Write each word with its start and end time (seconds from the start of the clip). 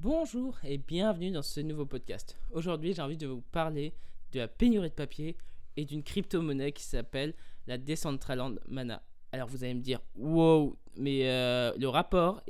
Bonjour 0.00 0.56
et 0.62 0.78
bienvenue 0.78 1.32
dans 1.32 1.42
ce 1.42 1.58
nouveau 1.58 1.84
podcast. 1.84 2.38
Aujourd'hui, 2.52 2.94
j'ai 2.94 3.02
envie 3.02 3.16
de 3.16 3.26
vous 3.26 3.40
parler 3.40 3.92
de 4.30 4.38
la 4.38 4.46
pénurie 4.46 4.90
de 4.90 4.94
papier 4.94 5.36
et 5.76 5.84
d'une 5.84 6.04
crypto-monnaie 6.04 6.70
qui 6.70 6.84
s'appelle 6.84 7.34
la 7.66 7.78
Decentraland 7.78 8.60
Mana. 8.68 9.02
Alors 9.32 9.48
vous 9.48 9.64
allez 9.64 9.74
me 9.74 9.80
dire, 9.80 9.98
wow, 10.14 10.78
mais 10.94 11.28
euh, 11.28 11.72
le 11.76 11.88
rapport, 11.88 12.44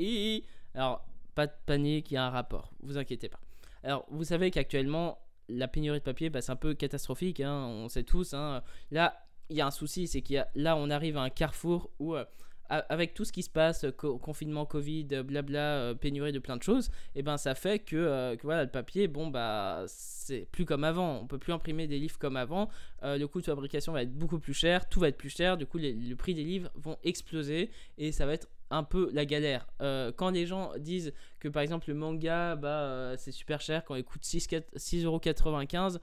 alors 0.75 1.09
pas 1.35 1.47
de 1.47 1.53
panique, 1.65 2.11
il 2.11 2.15
y 2.15 2.17
a 2.19 2.27
un 2.27 2.31
rapport, 2.31 2.71
vous 2.80 2.98
inquiétez 2.98 3.30
pas. 3.30 3.41
Alors 3.83 4.05
vous 4.11 4.25
savez 4.25 4.51
qu'actuellement, 4.51 5.19
la 5.49 5.69
pénurie 5.69 6.01
de 6.01 6.05
papier, 6.05 6.29
bah, 6.29 6.43
c'est 6.43 6.53
un 6.53 6.57
peu 6.57 6.75
catastrophique, 6.75 7.41
hein, 7.41 7.65
on 7.67 7.89
sait 7.89 8.05
tous. 8.05 8.35
Hein. 8.35 8.62
Là, 8.91 9.27
il 9.49 9.57
y 9.57 9.62
a 9.62 9.67
un 9.67 9.71
souci, 9.71 10.07
c'est 10.07 10.21
qu'il 10.21 10.46
là, 10.55 10.77
on 10.77 10.91
arrive 10.91 11.17
à 11.17 11.23
un 11.23 11.30
carrefour 11.30 11.89
où 11.99 12.15
euh, 12.15 12.27
avec 12.69 13.14
tout 13.14 13.25
ce 13.25 13.32
qui 13.32 13.43
se 13.43 13.50
passe, 13.50 13.87
confinement, 13.96 14.66
Covid, 14.66 15.05
blabla, 15.25 15.79
euh, 15.79 15.95
pénurie 15.95 16.32
de 16.32 16.39
plein 16.39 16.57
de 16.57 16.62
choses, 16.62 16.89
et 17.14 17.21
eh 17.21 17.23
ben 17.23 17.37
ça 17.37 17.55
fait 17.55 17.82
euh, 17.95 18.37
que, 18.37 18.43
voilà, 18.43 18.64
le 18.64 18.71
papier, 18.71 19.08
bon 19.08 19.29
bah 19.29 19.85
c'est 19.86 20.46
plus 20.53 20.64
comme 20.64 20.85
avant, 20.85 21.21
on 21.21 21.27
peut 21.27 21.39
plus 21.39 21.53
imprimer 21.53 21.86
des 21.86 21.99
livres 21.99 22.18
comme 22.18 22.36
avant, 22.36 22.68
euh, 23.03 23.17
le 23.17 23.27
coût 23.27 23.41
de 23.41 23.46
fabrication 23.46 23.93
va 23.93 24.03
être 24.03 24.13
beaucoup 24.13 24.39
plus 24.39 24.54
cher, 24.54 24.89
tout 24.89 25.00
va 25.00 25.08
être 25.08 25.17
plus 25.17 25.35
cher, 25.35 25.57
du 25.57 25.67
coup 25.67 25.79
le 25.79 26.14
prix 26.14 26.35
des 26.35 26.44
livres 26.44 26.71
vont 26.75 26.99
exploser 27.04 27.71
et 27.96 28.13
ça 28.13 28.27
va 28.27 28.35
être 28.35 28.49
un 28.71 28.85
peu 28.85 29.08
la 29.14 29.25
galère. 29.25 29.66
quand 30.16 30.29
les 30.29 30.44
gens 30.44 30.72
disent 30.77 31.14
que 31.41 31.49
par 31.49 31.63
exemple 31.63 31.89
le 31.89 31.94
manga, 31.94 32.55
bah 32.55 33.14
c'est 33.16 33.33
super 33.33 33.62
cher 33.62 33.83
quand 33.86 33.94
il 33.94 34.05
coûte 34.05 34.25
6,95€, 34.25 35.98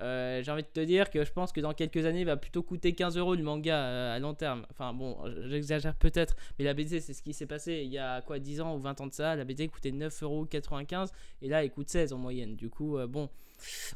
euh, 0.00 0.42
j'ai 0.42 0.50
envie 0.50 0.62
de 0.62 0.68
te 0.68 0.80
dire 0.80 1.10
que 1.10 1.24
je 1.24 1.32
pense 1.32 1.52
que 1.52 1.60
dans 1.60 1.72
quelques 1.72 2.04
années, 2.04 2.20
il 2.20 2.26
va 2.26 2.36
plutôt 2.36 2.62
coûter 2.62 2.94
15 2.94 3.16
euros 3.16 3.34
le 3.34 3.42
manga 3.42 3.76
euh, 3.76 4.16
à 4.16 4.18
long 4.18 4.34
terme. 4.34 4.66
Enfin 4.70 4.92
bon, 4.92 5.16
j'exagère 5.46 5.94
peut-être, 5.94 6.36
mais 6.58 6.64
la 6.64 6.74
BD, 6.74 7.00
c'est 7.00 7.12
ce 7.12 7.22
qui 7.22 7.32
s'est 7.32 7.46
passé 7.46 7.82
il 7.84 7.90
y 7.90 7.98
a 7.98 8.20
quoi 8.22 8.38
10 8.38 8.60
ans 8.60 8.76
ou 8.76 8.80
20 8.80 9.00
ans 9.00 9.06
de 9.06 9.12
ça. 9.12 9.36
La 9.36 9.44
BD 9.44 9.68
coûtait 9.68 9.90
9,95 9.90 10.22
euros 10.24 10.48
et 11.42 11.48
là, 11.48 11.64
il 11.64 11.70
coûte 11.70 11.88
16 11.88 12.12
en 12.12 12.18
moyenne. 12.18 12.56
Du 12.56 12.68
coup, 12.70 12.98
euh, 12.98 13.06
bon, 13.06 13.28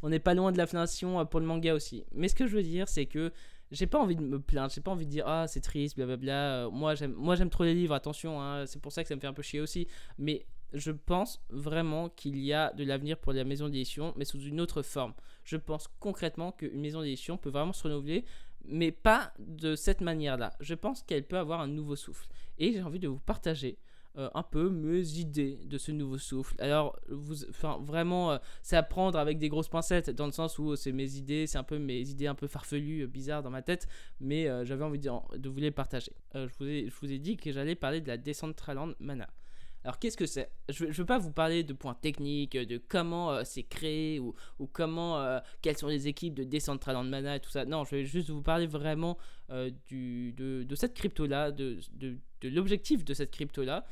on 0.02 0.08
n'est 0.08 0.20
pas 0.20 0.34
loin 0.34 0.52
de 0.52 0.58
l'inflation 0.58 1.24
pour 1.26 1.40
le 1.40 1.46
manga 1.46 1.74
aussi. 1.74 2.04
Mais 2.12 2.28
ce 2.28 2.34
que 2.34 2.46
je 2.46 2.56
veux 2.56 2.62
dire, 2.62 2.88
c'est 2.88 3.06
que 3.06 3.32
j'ai 3.70 3.86
pas 3.86 3.98
envie 3.98 4.16
de 4.16 4.22
me 4.22 4.40
plaindre, 4.40 4.72
j'ai 4.72 4.80
pas 4.80 4.92
envie 4.92 5.04
de 5.04 5.10
dire 5.10 5.24
ah 5.26 5.46
c'est 5.46 5.60
triste, 5.60 5.96
blablabla. 5.96 6.70
moi 6.72 6.94
j'aime, 6.94 7.12
moi 7.12 7.34
j'aime 7.34 7.50
trop 7.50 7.64
les 7.64 7.74
livres, 7.74 7.94
attention, 7.94 8.40
hein, 8.40 8.64
c'est 8.64 8.80
pour 8.80 8.92
ça 8.92 9.02
que 9.02 9.08
ça 9.08 9.14
me 9.14 9.20
fait 9.20 9.26
un 9.26 9.34
peu 9.34 9.42
chier 9.42 9.60
aussi. 9.60 9.86
Mais 10.16 10.46
je 10.72 10.90
pense 10.90 11.42
vraiment 11.50 12.08
qu'il 12.08 12.38
y 12.38 12.52
a 12.52 12.72
de 12.72 12.84
l'avenir 12.84 13.18
pour 13.18 13.32
la 13.32 13.44
maison 13.44 13.68
d'édition, 13.68 14.12
mais 14.16 14.24
sous 14.24 14.40
une 14.40 14.60
autre 14.60 14.82
forme. 14.82 15.14
Je 15.44 15.56
pense 15.56 15.88
concrètement 16.00 16.52
qu'une 16.52 16.80
maison 16.80 17.02
d'édition 17.02 17.36
peut 17.36 17.50
vraiment 17.50 17.72
se 17.72 17.82
renouveler, 17.84 18.24
mais 18.64 18.92
pas 18.92 19.32
de 19.38 19.74
cette 19.74 20.00
manière-là. 20.00 20.52
Je 20.60 20.74
pense 20.74 21.02
qu'elle 21.02 21.26
peut 21.26 21.38
avoir 21.38 21.60
un 21.60 21.68
nouveau 21.68 21.96
souffle. 21.96 22.28
Et 22.58 22.72
j'ai 22.72 22.82
envie 22.82 22.98
de 22.98 23.08
vous 23.08 23.18
partager 23.18 23.78
euh, 24.18 24.28
un 24.34 24.42
peu 24.42 24.68
mes 24.68 25.18
idées 25.18 25.60
de 25.64 25.78
ce 25.78 25.92
nouveau 25.92 26.18
souffle. 26.18 26.54
Alors, 26.58 26.98
vraiment, 27.08 28.32
euh, 28.32 28.38
c'est 28.62 28.76
à 28.76 28.82
prendre 28.82 29.18
avec 29.18 29.38
des 29.38 29.48
grosses 29.48 29.68
pincettes, 29.68 30.10
dans 30.10 30.26
le 30.26 30.32
sens 30.32 30.58
où 30.58 30.74
c'est 30.76 30.92
mes 30.92 31.16
idées, 31.16 31.46
c'est 31.46 31.58
un 31.58 31.62
peu 31.62 31.78
mes 31.78 32.00
idées 32.00 32.26
un 32.26 32.34
peu 32.34 32.48
farfelues, 32.48 33.06
bizarres 33.06 33.42
dans 33.42 33.50
ma 33.50 33.62
tête, 33.62 33.86
mais 34.20 34.48
euh, 34.48 34.64
j'avais 34.64 34.84
envie 34.84 34.98
de, 34.98 35.48
vous 35.48 35.58
les 35.58 35.70
partager. 35.70 36.12
je, 36.34 36.48
vous 36.58 36.66
ai, 36.66 36.88
je 36.88 36.94
vous 37.00 37.12
ai 37.12 37.18
dit 37.18 37.36
que 37.36 37.52
j'allais 37.52 37.74
parler 37.76 38.00
de 38.00 38.08
la 38.08 38.16
Decentraland 38.16 38.94
Mana. 38.98 39.28
Alors 39.88 39.98
qu'est-ce 39.98 40.18
que 40.18 40.26
c'est? 40.26 40.50
Je 40.68 40.84
ne 40.84 40.92
veux 40.92 41.06
pas 41.06 41.16
vous 41.16 41.32
parler 41.32 41.64
de 41.64 41.72
points 41.72 41.94
techniques, 41.94 42.58
de 42.58 42.76
comment 42.76 43.32
euh, 43.32 43.42
c'est 43.46 43.62
créé 43.62 44.20
ou, 44.20 44.34
comment, 44.70 45.18
euh, 45.18 45.40
quelles 45.62 45.78
sont 45.78 45.88
les 45.88 46.08
équipes 46.08 46.34
de 46.34 46.44
Decentraland 46.44 47.04
Mana 47.04 47.36
et 47.36 47.40
tout 47.40 47.48
ça. 47.48 47.64
Non, 47.64 47.84
je 47.84 47.96
vais 47.96 48.04
juste 48.04 48.28
vous 48.28 48.42
parler 48.42 48.66
vraiment 48.66 49.16
euh, 49.48 49.70
de, 49.90 50.74
cette 50.74 50.92
crypto-là, 50.92 51.52
de, 51.52 51.78
l'objectif 52.42 53.02
de 53.02 53.14
cette 53.14 53.30
crypto-là. 53.30 53.86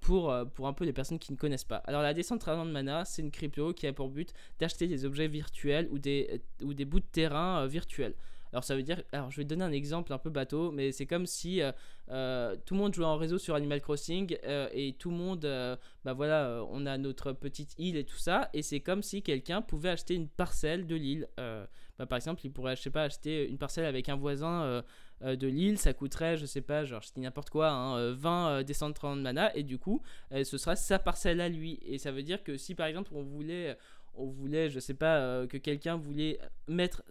pour, 0.00 0.34
pour 0.52 0.68
un 0.68 0.74
peu 0.74 0.84
les 0.84 0.92
personnes 0.92 1.18
qui 1.18 1.32
ne 1.32 1.38
connaissent 1.38 1.64
pas. 1.64 1.78
Alors 1.86 2.02
la 2.02 2.12
Decentraland 2.12 2.66
Mana, 2.66 3.06
c'est 3.06 3.22
une 3.22 3.30
crypto 3.30 3.72
qui 3.72 3.86
a 3.86 3.94
pour 3.94 4.10
but 4.10 4.34
d'acheter 4.58 4.88
des 4.88 5.06
objets 5.06 5.26
virtuels 5.26 5.88
ou 5.90 5.98
des, 5.98 6.42
ou 6.62 6.74
des 6.74 6.84
bouts 6.84 7.00
de 7.00 7.06
terrain 7.10 7.66
virtuels. 7.66 8.14
Alors 8.52 8.64
ça 8.64 8.74
veut 8.74 8.82
dire, 8.82 9.02
alors 9.12 9.30
je 9.30 9.36
vais 9.36 9.44
donner 9.44 9.64
un 9.64 9.72
exemple 9.72 10.12
un 10.12 10.18
peu 10.18 10.30
bateau, 10.30 10.70
mais 10.70 10.92
c'est 10.92 11.06
comme 11.06 11.26
si 11.26 11.60
euh, 11.60 11.72
euh, 12.10 12.56
tout 12.64 12.74
le 12.74 12.80
monde 12.80 12.94
jouait 12.94 13.04
en 13.04 13.16
réseau 13.16 13.38
sur 13.38 13.54
Animal 13.54 13.80
Crossing 13.80 14.38
euh, 14.44 14.68
et 14.72 14.94
tout 14.94 15.10
le 15.10 15.16
monde, 15.16 15.78
bah 16.04 16.12
voilà, 16.12 16.64
on 16.70 16.86
a 16.86 16.96
notre 16.98 17.32
petite 17.32 17.74
île 17.78 17.96
et 17.96 18.04
tout 18.04 18.16
ça, 18.16 18.48
et 18.54 18.62
c'est 18.62 18.80
comme 18.80 19.02
si 19.02 19.22
quelqu'un 19.22 19.62
pouvait 19.62 19.90
acheter 19.90 20.14
une 20.14 20.28
parcelle 20.28 20.86
de 20.86 20.94
l'île. 20.96 21.28
Bah, 21.36 22.06
par 22.06 22.16
exemple, 22.16 22.42
il 22.44 22.52
pourrait, 22.52 22.76
je 22.76 22.82
sais 22.82 22.90
pas, 22.90 23.02
acheter 23.02 23.48
une 23.48 23.58
parcelle 23.58 23.84
avec 23.84 24.08
un 24.08 24.14
voisin 24.14 24.82
de 25.20 25.46
l'île, 25.48 25.78
ça 25.78 25.92
coûterait, 25.92 26.36
je 26.36 26.46
sais 26.46 26.60
pas, 26.60 26.84
genre 26.84 27.02
je 27.02 27.12
dis 27.12 27.20
n'importe 27.20 27.50
quoi, 27.50 27.70
hein, 27.70 28.12
20 28.12 28.62
descentes 28.62 28.94
30 28.94 29.20
mana, 29.20 29.54
et 29.56 29.64
du 29.64 29.78
coup, 29.78 30.00
ce 30.30 30.56
sera 30.56 30.76
sa 30.76 30.98
parcelle 30.98 31.40
à 31.40 31.48
lui. 31.48 31.80
Et 31.84 31.98
ça 31.98 32.12
veut 32.12 32.22
dire 32.22 32.42
que 32.42 32.56
si 32.56 32.74
par 32.74 32.86
exemple 32.86 33.10
on 33.14 33.22
voulait, 33.22 33.76
on 34.18 34.26
voulait, 34.26 34.70
je 34.70 34.80
sais 34.80 34.94
pas, 34.94 35.46
que 35.46 35.56
quelqu'un 35.56 35.96
voulait 35.96 36.38
mettre 36.66 37.02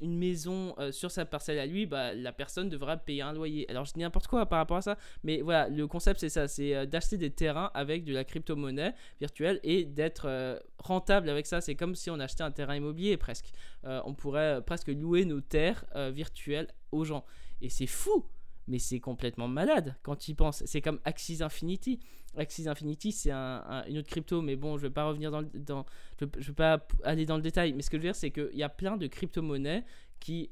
une 0.00 0.16
maison 0.16 0.74
euh, 0.78 0.92
sur 0.92 1.10
sa 1.10 1.24
parcelle 1.24 1.58
à 1.58 1.66
lui, 1.66 1.86
bah, 1.86 2.14
la 2.14 2.32
personne 2.32 2.68
devra 2.68 2.96
payer 2.96 3.22
un 3.22 3.32
loyer. 3.32 3.68
Alors 3.70 3.84
je 3.84 3.92
dis 3.92 4.00
n'importe 4.00 4.26
quoi 4.26 4.46
par 4.46 4.58
rapport 4.58 4.78
à 4.78 4.82
ça, 4.82 4.96
mais 5.24 5.42
voilà, 5.42 5.68
le 5.68 5.86
concept 5.86 6.20
c'est 6.20 6.28
ça, 6.28 6.48
c'est 6.48 6.74
euh, 6.74 6.86
d'acheter 6.86 7.16
des 7.16 7.30
terrains 7.30 7.70
avec 7.74 8.04
de 8.04 8.12
la 8.12 8.24
crypto-monnaie 8.24 8.94
virtuelle 9.20 9.60
et 9.62 9.84
d'être 9.84 10.26
euh, 10.26 10.58
rentable 10.78 11.28
avec 11.28 11.46
ça. 11.46 11.60
C'est 11.60 11.74
comme 11.74 11.94
si 11.94 12.10
on 12.10 12.18
achetait 12.18 12.42
un 12.42 12.50
terrain 12.50 12.76
immobilier 12.76 13.16
presque. 13.16 13.52
on 13.84 14.14
pourrait 14.14 14.62
presque 14.64 14.88
louer 14.88 15.24
nos 15.24 15.40
terres 15.40 15.84
virtuelles 16.12 16.68
aux 16.92 17.04
gens. 17.04 17.24
Et 17.60 17.68
c'est 17.68 17.86
fou 17.86 18.24
mais 18.70 18.78
c'est 18.78 19.00
complètement 19.00 19.48
malade 19.48 19.96
quand 20.02 20.16
tu 20.16 20.30
y 20.30 20.34
penses. 20.34 20.62
C'est 20.64 20.80
comme 20.80 21.00
Axis 21.04 21.42
Infinity. 21.42 21.98
Axis 22.36 22.68
Infinity, 22.68 23.10
c'est 23.10 23.32
une 23.32 23.98
autre 23.98 24.08
crypto, 24.08 24.40
mais 24.40 24.54
bon, 24.54 24.78
je 24.78 24.84
ne 24.84 24.88
vais 24.88 24.94
pas 24.94 25.04
revenir 25.04 25.32
dans, 25.32 25.42
dans 25.54 25.84
je, 26.20 26.46
vais 26.46 26.54
pas 26.54 26.86
aller 27.02 27.26
dans 27.26 27.36
le 27.36 27.42
détail. 27.42 27.72
Mais 27.72 27.82
ce 27.82 27.90
que 27.90 27.96
je 27.96 28.02
veux 28.02 28.08
dire, 28.08 28.14
c'est 28.14 28.30
qu'il 28.30 28.56
y 28.56 28.62
a 28.62 28.68
plein 28.68 28.96
de 28.96 29.08
crypto-monnaies 29.08 29.84
qui 30.20 30.50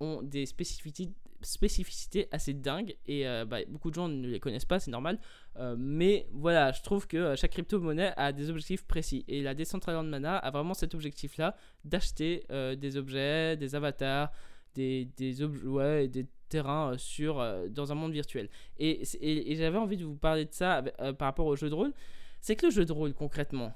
ont 0.00 0.20
des 0.22 0.46
spécificités, 0.46 1.12
spécificités 1.42 2.26
assez 2.32 2.54
dingues 2.54 2.96
et 3.06 3.28
euh, 3.28 3.44
bah, 3.44 3.58
beaucoup 3.68 3.90
de 3.90 3.94
gens 3.94 4.08
ne 4.08 4.26
les 4.26 4.40
connaissent 4.40 4.64
pas, 4.64 4.80
c'est 4.80 4.90
normal. 4.90 5.20
Euh, 5.56 5.76
mais 5.78 6.26
voilà, 6.32 6.72
je 6.72 6.82
trouve 6.82 7.06
que 7.06 7.16
euh, 7.16 7.36
chaque 7.36 7.52
crypto-monnaie 7.52 8.12
a 8.16 8.32
des 8.32 8.50
objectifs 8.50 8.84
précis 8.84 9.24
et 9.28 9.42
la 9.42 9.54
Decentraland 9.54 10.02
Mana 10.02 10.36
a 10.38 10.50
vraiment 10.50 10.74
cet 10.74 10.94
objectif-là 10.94 11.54
d'acheter 11.84 12.44
des 12.50 12.96
objets, 12.96 13.56
des 13.56 13.76
avatars, 13.76 14.32
des, 14.74 15.04
des 15.16 15.44
ouais, 15.44 16.08
des 16.08 16.26
terrain 16.50 16.92
euh, 16.92 16.98
sur, 16.98 17.40
euh, 17.40 17.68
dans 17.68 17.92
un 17.92 17.94
monde 17.94 18.12
virtuel. 18.12 18.50
Et, 18.78 19.02
et, 19.22 19.56
j'avais 19.56 19.78
envie 19.78 19.96
de 19.96 20.04
vous 20.04 20.16
parler 20.16 20.44
de 20.44 20.52
ça 20.52 20.84
euh, 21.00 21.14
par 21.14 21.26
rapport 21.26 21.46
au 21.46 21.56
jeu 21.56 21.70
de 21.70 21.74
rôle. 21.74 21.94
C'est 22.40 22.56
que 22.56 22.66
le 22.66 22.72
jeu 22.72 22.84
de 22.84 22.92
rôle, 22.92 23.14
concrètement, 23.14 23.74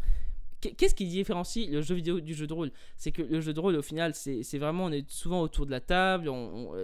qu'est-ce 0.61 0.95
qui 0.95 1.07
différencie 1.07 1.69
le 1.71 1.83
jeu 1.83 1.95
vidéo 1.95 2.21
du 2.21 2.35
jeu 2.35 2.47
de 2.47 2.53
rôle? 2.53 2.73
C'est 2.97 3.13
que 3.13 3.23
le 3.23 3.41
jeu 3.41 3.53
de 3.53 3.61
rôle, 3.61 3.77
au 3.77 3.83
final, 3.83 4.15
c'est 4.15 4.59
vraiment, 4.59 4.85
on 4.85 4.93
est 4.93 5.09
souvent 5.11 5.41
autour 5.43 5.67
de 5.67 5.71
la 5.71 5.81
table, 5.81 6.31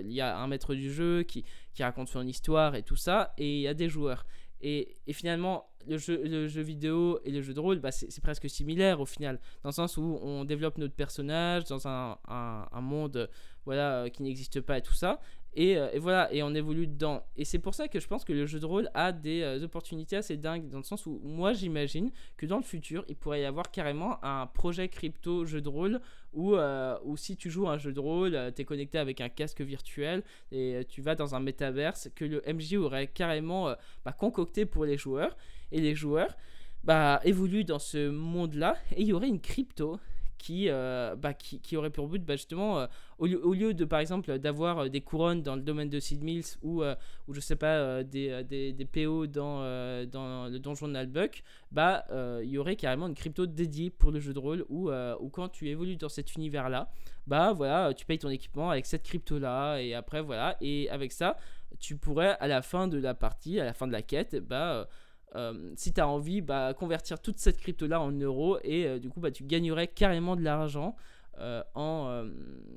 il 0.04 0.12
y 0.12 0.20
a 0.20 0.38
un 0.38 0.46
maître 0.46 0.74
du 0.74 0.92
jeu 0.92 1.22
qui, 1.22 1.44
qui, 1.72 1.82
raconte 1.82 2.08
son 2.08 2.26
histoire 2.26 2.74
et 2.74 2.82
tout 2.82 2.96
ça, 2.96 3.32
et 3.38 3.56
il 3.56 3.60
y 3.62 3.68
a 3.68 3.74
des 3.74 3.88
joueurs. 3.88 4.26
Et, 4.60 4.96
et 5.06 5.14
finalement, 5.14 5.70
le 5.86 5.96
jeu, 5.96 6.22
le 6.22 6.48
jeu, 6.48 6.60
vidéo 6.60 7.18
et 7.24 7.30
le 7.30 7.40
jeu 7.40 7.54
de 7.54 7.60
rôle, 7.60 7.78
bah, 7.78 7.90
c'est 7.90 8.22
presque 8.22 8.48
similaire 8.50 9.00
au 9.00 9.06
final, 9.06 9.40
dans 9.62 9.70
le 9.70 9.74
sens 9.74 9.96
où 9.96 10.18
on 10.22 10.44
développe 10.44 10.76
notre 10.76 10.94
personnage 10.94 11.64
dans 11.64 11.88
un, 11.88 12.18
un, 12.28 12.66
un 12.70 12.80
monde 12.82 13.30
voilà, 13.64 14.10
qui 14.10 14.22
n'existe 14.22 14.60
pas 14.60 14.78
et 14.78 14.82
tout 14.82 14.94
ça. 14.94 15.20
Euh, 15.58 15.90
et, 15.92 15.98
voilà, 15.98 16.32
et 16.32 16.42
on 16.42 16.54
évolue 16.54 16.86
dedans. 16.86 17.24
Et 17.36 17.44
c'est 17.44 17.58
pour 17.58 17.74
ça 17.74 17.88
que 17.88 17.98
je 17.98 18.06
pense 18.06 18.24
que 18.24 18.32
le 18.32 18.46
jeu 18.46 18.60
de 18.60 18.66
rôle 18.66 18.88
a 18.94 19.12
des 19.12 19.42
euh, 19.42 19.64
opportunités 19.64 20.16
assez 20.16 20.36
dingues, 20.36 20.68
dans 20.68 20.78
le 20.78 20.84
sens 20.84 21.06
où 21.06 21.20
moi 21.24 21.52
j'imagine 21.52 22.10
que 22.36 22.46
dans 22.46 22.56
le 22.56 22.62
futur, 22.62 23.04
il 23.08 23.16
pourrait 23.16 23.42
y 23.42 23.44
avoir 23.44 23.70
carrément 23.70 24.22
un 24.24 24.46
projet 24.46 24.88
crypto 24.88 25.44
jeu 25.44 25.60
de 25.60 25.68
rôle 25.68 26.00
où, 26.32 26.54
euh, 26.54 26.96
si 27.16 27.36
tu 27.36 27.50
joues 27.50 27.68
un 27.68 27.78
jeu 27.78 27.92
de 27.92 28.00
rôle, 28.00 28.52
tu 28.54 28.62
es 28.62 28.64
connecté 28.64 28.98
avec 28.98 29.20
un 29.20 29.28
casque 29.28 29.60
virtuel 29.62 30.22
et 30.52 30.82
tu 30.88 31.02
vas 31.02 31.16
dans 31.16 31.34
un 31.34 31.40
métaverse 31.40 32.08
que 32.14 32.24
le 32.24 32.42
MJ 32.46 32.74
aurait 32.74 33.08
carrément 33.08 33.74
bah, 34.04 34.12
concocté 34.12 34.64
pour 34.64 34.84
les 34.84 34.96
joueurs. 34.96 35.36
Et 35.72 35.80
les 35.80 35.94
joueurs 35.94 36.36
bah, 36.84 37.20
évoluent 37.24 37.64
dans 37.64 37.78
ce 37.78 38.08
monde-là 38.08 38.76
et 38.96 39.02
il 39.02 39.08
y 39.08 39.12
aurait 39.12 39.28
une 39.28 39.40
crypto 39.40 39.98
qui, 40.40 40.70
euh, 40.70 41.16
bah, 41.16 41.34
qui, 41.34 41.60
qui, 41.60 41.76
aurait 41.76 41.90
pour 41.90 42.08
but 42.08 42.24
bah, 42.24 42.34
justement, 42.34 42.78
euh, 42.78 42.86
au, 43.18 43.26
lieu, 43.26 43.46
au, 43.46 43.52
lieu, 43.52 43.74
de 43.74 43.84
par 43.84 44.00
exemple 44.00 44.38
d'avoir 44.38 44.78
euh, 44.78 44.88
des 44.88 45.02
couronnes 45.02 45.42
dans 45.42 45.54
le 45.54 45.60
domaine 45.60 45.90
de 45.90 46.00
Sid 46.00 46.24
Mills 46.24 46.56
ou, 46.62 46.82
ou 46.82 47.34
je 47.34 47.40
sais 47.40 47.56
pas, 47.56 48.02
des, 48.02 48.42
des, 48.44 48.72
des, 48.72 48.84
PO 48.86 49.26
dans, 49.26 49.60
dans 50.06 50.48
le 50.48 50.58
donjon 50.58 50.88
de 50.88 50.92
Nalbuck, 50.92 51.42
bah, 51.70 52.06
il 52.42 52.48
y 52.48 52.56
aurait 52.56 52.76
carrément 52.76 53.06
une 53.06 53.14
crypto 53.14 53.44
dédiée 53.44 53.90
pour 53.90 54.10
le 54.10 54.20
jeu 54.20 54.32
de 54.32 54.38
rôle 54.38 54.64
où, 54.70 54.90
où 54.90 55.28
quand 55.28 55.48
tu 55.50 55.68
évolues 55.68 55.96
dans 55.96 56.08
cet 56.08 56.34
univers-là, 56.34 56.90
bah 57.26 57.52
voilà, 57.52 57.92
tu 57.92 58.06
payes 58.06 58.18
ton 58.18 58.30
équipement 58.30 58.70
avec 58.70 58.86
cette 58.86 59.02
crypto-là 59.02 59.78
et 59.78 59.94
après 59.94 60.22
voilà, 60.22 60.56
et 60.62 60.88
avec 60.88 61.12
ça, 61.12 61.36
tu 61.78 61.96
pourrais 61.96 62.36
à 62.40 62.48
la 62.48 62.62
fin 62.62 62.88
de 62.88 62.98
la 62.98 63.14
partie, 63.14 63.60
à 63.60 63.64
la 63.64 63.74
fin 63.74 63.86
de 63.86 63.92
la 63.92 64.02
quête, 64.02 64.36
bah 64.36 64.88
euh, 65.36 65.72
si 65.76 65.92
tu 65.92 66.00
as 66.00 66.08
envie, 66.08 66.40
bah, 66.40 66.74
convertir 66.74 67.20
toute 67.20 67.38
cette 67.38 67.58
crypto-là 67.58 68.00
en 68.00 68.10
euros 68.10 68.58
et 68.64 68.86
euh, 68.86 68.98
du 68.98 69.10
coup, 69.10 69.20
bah, 69.20 69.30
tu 69.30 69.44
gagnerais 69.44 69.86
carrément 69.86 70.36
de 70.36 70.42
l'argent 70.42 70.96
euh, 71.38 71.62
en, 71.74 72.24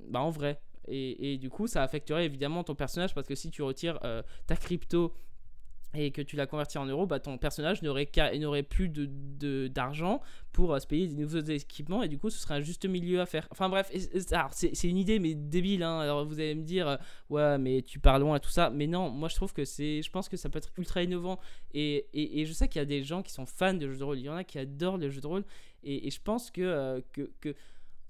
bah, 0.09 0.21
en 0.21 0.29
vrai. 0.29 0.59
Et, 0.87 1.33
et, 1.33 1.37
du 1.37 1.49
coup, 1.49 1.67
ça 1.67 1.81
affecterait 1.81 2.25
évidemment 2.25 2.63
ton 2.63 2.75
personnage 2.75 3.13
parce 3.13 3.27
que 3.27 3.35
si 3.35 3.49
tu 3.49 3.61
retires 3.61 3.99
ta 4.47 4.55
crypto 4.55 5.13
et 5.95 6.11
que 6.11 6.21
tu 6.21 6.35
l'as 6.35 6.47
converti 6.47 6.77
en 6.77 6.85
euros, 6.85 7.05
bah, 7.05 7.19
ton 7.19 7.37
personnage 7.37 7.81
n'aurait, 7.81 8.05
plus 8.63 8.89
de, 8.89 9.67
d'argent 9.67 10.21
pour 10.51 10.73
euh, 10.73 10.79
se 10.79 10.87
payer 10.87 11.07
des 11.07 11.15
nouveaux 11.15 11.39
équipements 11.39 12.03
et 12.03 12.07
du 12.07 12.17
coup 12.17 12.29
ce 12.29 12.39
serait 12.39 12.55
un 12.55 12.61
juste 12.61 12.85
milieu 12.85 13.21
à 13.21 13.25
faire. 13.25 13.47
Enfin 13.51 13.69
bref, 13.69 13.91
c'est, 14.51 14.87
une 14.87 14.97
idée 14.97 15.19
mais 15.19 15.35
débile. 15.35 15.83
Hein. 15.83 15.99
Alors 15.99 16.25
vous 16.25 16.39
allez 16.39 16.55
me 16.55 16.63
dire, 16.63 16.87
euh, 16.87 16.97
ouais 17.29 17.57
mais 17.57 17.81
tu 17.81 17.99
parles 17.99 18.21
loin 18.21 18.37
et 18.37 18.39
tout 18.39 18.49
ça. 18.49 18.69
Mais 18.69 18.87
non, 18.87 19.09
moi 19.09 19.29
je 19.29 19.35
trouve 19.35 19.53
que 19.53 19.65
c'est, 19.65 20.01
je 20.01 20.09
pense 20.09 20.29
que 20.29 20.37
ça 20.37 20.49
peut 20.49 20.57
être 20.57 20.71
ultra 20.77 21.03
innovant 21.03 21.39
et, 21.73 22.07
et, 22.13 22.45
je 22.45 22.53
sais 22.53 22.67
qu'il 22.67 22.79
y 22.79 22.81
a 22.81 22.85
des 22.85 23.03
gens 23.03 23.21
qui 23.21 23.31
sont 23.31 23.45
fans 23.45 23.73
de 23.73 23.89
jeux 23.89 23.97
de 23.97 24.03
rôle, 24.03 24.19
il 24.19 24.25
y 24.25 24.29
en 24.29 24.35
a 24.35 24.43
qui 24.43 24.59
adorent 24.59 24.97
les 24.97 25.11
jeux 25.11 25.21
de 25.21 25.27
rôle 25.27 25.43
et, 25.83 26.09
je 26.09 26.19
pense 26.21 26.49
que, 26.49 26.61
euh, 26.61 27.01
que 27.13 27.55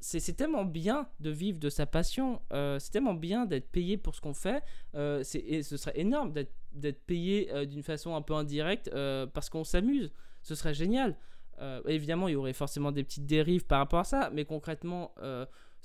c'est 0.03 0.35
tellement 0.35 0.65
bien 0.65 1.07
de 1.19 1.29
vivre 1.29 1.59
de 1.59 1.69
sa 1.69 1.85
passion, 1.85 2.41
c'est 2.51 2.91
tellement 2.91 3.13
bien 3.13 3.45
d'être 3.45 3.69
payé 3.71 3.97
pour 3.97 4.15
ce 4.15 4.21
qu'on 4.21 4.33
fait, 4.33 4.63
et 4.93 5.63
ce 5.63 5.77
serait 5.77 5.99
énorme 5.99 6.33
d'être 6.73 7.05
payé 7.05 7.51
euh, 7.51 7.65
d'une 7.65 7.83
façon 7.83 8.15
un 8.15 8.21
peu 8.21 8.33
indirecte 8.33 8.89
euh, 8.93 9.25
parce 9.25 9.49
qu'on 9.49 9.63
s'amuse. 9.63 10.11
Ce 10.41 10.55
serait 10.55 10.73
génial. 10.73 11.15
Euh, 11.59 11.81
évidemment, 11.87 12.27
il 12.27 12.33
y 12.33 12.35
aurait 12.35 12.53
forcément 12.53 12.91
des 12.91 13.03
petites 13.03 13.25
dérives 13.25 13.65
par 13.65 13.79
rapport 13.79 13.99
à 13.99 14.03
ça, 14.03 14.29
mais 14.33 14.45
concrètement, 14.45 15.13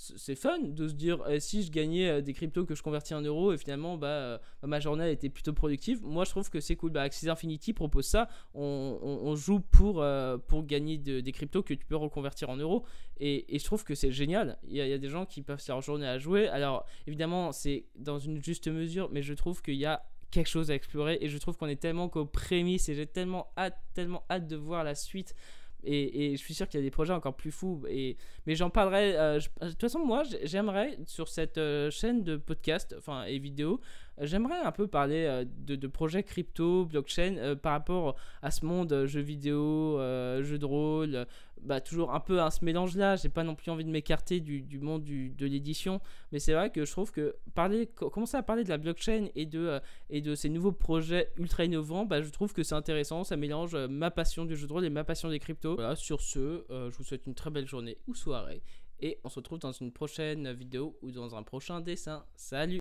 c'est 0.01 0.37
fun 0.37 0.61
de 0.61 0.87
se 0.87 0.95
dire 0.95 1.25
eh, 1.29 1.41
si 1.41 1.65
je 1.65 1.73
gagnais 1.73 2.23
des 2.23 2.33
cryptos 2.33 2.65
que 2.65 2.77
je 2.77 2.83
convertis 2.85 3.15
en 3.15 3.21
euros 3.21 3.53
et 3.53 3.59
finalement 3.59 3.99
bah, 3.99 4.41
ma 4.63 4.79
journée 4.79 5.11
était 5.11 5.29
plutôt 5.29 5.53
productive. 5.53 6.03
Moi, 6.05 6.25
je 6.25 6.31
trouve 6.31 6.49
que 6.51 6.61
c'est 6.61 6.77
cool. 6.77 6.93
Bah, 6.93 7.03
Axis 7.03 7.29
Infinity 7.29 7.73
propose 7.73 8.07
ça. 8.07 8.29
On, 8.55 9.35
joue 9.35 9.61
pour, 9.61 10.05
pour 10.47 10.65
gagner 10.65 10.99
des 10.99 11.33
cryptos 11.33 11.63
que 11.63 11.75
tu 11.75 11.85
peux 11.85 11.97
reconvertir 11.97 12.49
en 12.49 12.57
euros 12.57 12.85
et, 13.21 13.59
je 13.59 13.65
trouve 13.65 13.85
que 13.85 13.95
c'est 13.95 14.13
génial. 14.13 14.59
Il 14.69 14.77
y, 14.77 14.81
a, 14.81 14.99
des 14.99 15.09
gens 15.09 15.27
qui 15.27 15.43
passent 15.43 15.69
leur 15.69 15.81
journée 15.81 16.07
à 16.07 16.19
jouer. 16.19 16.49
Alors, 16.49 16.87
évidemment, 17.07 17.53
c'est 17.53 17.87
dans 17.97 18.19
une 18.19 18.43
juste 18.43 18.69
mesure, 18.69 19.09
mais 19.13 19.23
je 19.23 19.35
trouve 19.35 19.63
qu'il 19.63 19.75
y 19.75 19.85
a 19.85 20.05
quelque 20.31 20.49
chose 20.49 20.71
à 20.71 20.75
explorer 20.75 21.19
et 21.21 21.29
je 21.29 21.39
trouve 21.39 21.57
qu'on 21.57 21.69
est 21.69 21.81
tellement 21.81 22.09
qu'aux 22.09 22.27
prémices 22.27 22.89
et 22.89 22.95
j'ai 22.95 23.07
tellement 23.07 23.49
hâte, 23.57 23.79
tellement 23.95 24.25
hâte 24.31 24.47
de 24.47 24.57
voir 24.57 24.85
la 24.85 24.95
suite. 24.95 25.35
Et, 25.85 26.37
je 26.37 26.43
suis 26.43 26.55
sûr 26.55 26.69
qu'il 26.69 26.81
y 26.81 26.83
a 26.83 26.85
des 26.85 26.91
projets 26.91 27.13
encore 27.13 27.37
plus 27.37 27.51
fous. 27.51 27.83
Et, 27.89 28.17
mais 28.47 28.55
j'en 28.55 28.71
parlerai. 28.71 29.17
Euh, 29.17 29.41
de 29.63 29.71
toute 29.71 29.81
façon, 29.81 30.01
moi, 30.01 30.23
j'aimerais 30.43 30.99
sur 31.07 31.29
cette 31.29 31.59
euh, 31.59 31.91
chaîne 31.91 32.25
de 32.25 32.37
podcast 32.37 32.95
enfin, 32.99 33.25
et 33.25 33.39
vidéo, 33.39 33.81
j'aimerais 34.21 34.61
un 34.61 34.73
peu 34.73 34.87
parler 34.87 35.25
euh, 35.27 35.45
de, 35.47 35.77
de, 35.77 35.87
projets 35.87 36.23
crypto, 36.23 36.85
blockchain 36.87 37.57
par 37.63 37.73
rapport 37.73 38.17
à 38.43 38.51
ce 38.51 38.65
monde 38.65 39.05
jeux 39.07 39.21
vidéo, 39.21 39.99
jeux 40.43 40.59
de 40.59 40.65
rôle, 40.65 41.27
bah, 41.63 41.81
toujours 41.81 42.13
un 42.15 42.21
peu 42.21 42.41
à 42.41 42.51
ce 42.51 42.65
mélange-là. 42.65 43.17
J'ai 43.17 43.29
pas 43.29 43.45
non 43.45 43.55
plus 43.55 43.71
envie 43.71 43.85
de 43.85 43.91
m'écarter 43.91 44.41
du, 44.41 44.79
monde 44.81 45.05
de 45.05 45.47
l'édition, 45.47 46.01
mais 46.33 46.39
c'est 46.39 46.53
vrai 46.53 46.71
que 46.71 46.85
je 46.85 46.91
trouve 46.91 47.13
que 47.13 47.37
parler, 47.55 47.87
commencer 47.87 48.37
à 48.37 48.43
parler 48.43 48.65
de 48.65 48.69
la 48.69 48.79
blockchain 48.79 49.29
et 49.35 49.47
de, 49.47 49.81
euh, 50.13 50.35
ces 50.35 50.49
nouveaux 50.49 50.73
projets 50.73 51.31
ultra 51.37 51.65
innovants, 51.65 52.05
bah, 52.05 52.23
je 52.23 52.31
trouve 52.31 52.53
que 52.53 52.63
c'est 52.63 52.75
intéressant. 52.75 53.25
Ça 53.25 53.37
mélange 53.37 53.75
euh, 53.75 53.89
ma 53.89 54.11
passion 54.11 54.45
du 54.45 54.57
jeu 54.57 54.67
de 54.67 54.73
rôle 54.73 54.85
et 54.85 54.91
ma 54.91 55.05
passion 55.05 55.29
des 55.29 55.39
cryptos. 55.39 55.75
Voilà, 55.75 55.97
sur 55.97 56.21
ce, 56.21 56.65
euh, 56.71 56.91
je 56.91 56.97
vous 56.97 57.05
souhaite 57.05 57.27
une 57.27 57.35
très 57.35 57.51
belle 57.51 57.67
journée 57.67 57.99
ou 58.07 58.15
soirée. 58.15 58.63
Et 59.01 59.21
on 59.23 59.29
se 59.29 59.37
retrouve 59.37 59.61
dans 59.61 59.71
une 59.71 59.93
prochaine 59.93 60.53
vidéo 60.53 60.99
ou 61.03 61.13
dans 61.13 61.37
un 61.37 61.45
prochain 61.45 61.81
dessin. 61.81 62.25
Salut 62.35 62.77